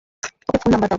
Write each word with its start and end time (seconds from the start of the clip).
ওকে 0.49 0.57
phone 0.61 0.69
number 0.71 0.81
দাও। 0.81 0.89